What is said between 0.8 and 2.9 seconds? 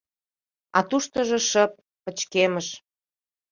туштыжо шып, пычкемыш.